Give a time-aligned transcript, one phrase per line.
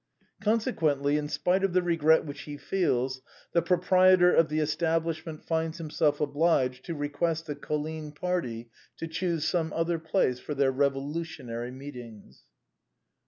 [0.43, 5.77] "Consequentl}', in spite of the regret which he feels, the proprietor of the establishment finds
[5.77, 11.69] himself obliged to request the Colline party to choose some other place for their revolutionary
[11.69, 12.45] meetings."